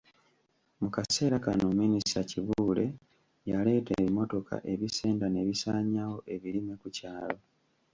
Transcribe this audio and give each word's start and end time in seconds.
Mu 0.79 0.87
kaseera 0.95 1.37
kano 1.45 1.65
Minisita 1.81 2.21
Kibuule 2.29 2.85
yaleeta 3.49 3.91
ebimotoka 3.99 4.55
ebisenda 4.73 5.25
ne 5.29 5.41
bisaanyaawo 5.47 6.17
ebirime 6.33 6.73
ku 6.81 6.87
kyalo. 6.97 7.37